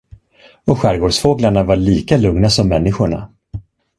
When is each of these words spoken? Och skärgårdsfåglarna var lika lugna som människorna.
Och 0.65 0.79
skärgårdsfåglarna 0.79 1.63
var 1.63 1.75
lika 1.75 2.17
lugna 2.17 2.49
som 2.49 2.67
människorna. 2.67 3.31